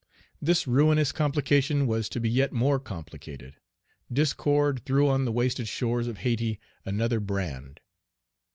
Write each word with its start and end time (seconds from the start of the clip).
This 0.41 0.65
ruinous 0.65 1.11
complication 1.11 1.85
was 1.85 2.09
to 2.09 2.19
be 2.19 2.27
yet 2.27 2.51
more 2.51 2.79
complicated. 2.79 3.57
Discord 4.11 4.81
threw 4.83 5.07
on 5.07 5.25
the 5.25 5.31
wasted 5.31 5.67
shores 5.67 6.07
of 6.07 6.17
Hayti 6.25 6.59
another 6.83 7.19
brand. 7.19 7.79